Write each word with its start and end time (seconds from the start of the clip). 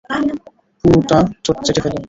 পুরোটা 0.83 1.17
চেটে 1.65 1.81
ফেলো! 1.83 1.97